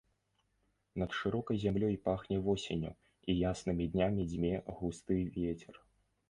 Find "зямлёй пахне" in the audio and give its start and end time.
1.63-2.37